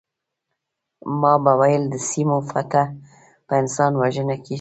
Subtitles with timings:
[1.21, 2.85] ما به ویل د سیمو فتح
[3.47, 4.49] په انسان وژنه کیږي